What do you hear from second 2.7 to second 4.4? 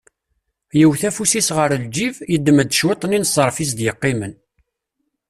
cwiṭ-nni n ṣṣarf is-d-yeqqimen.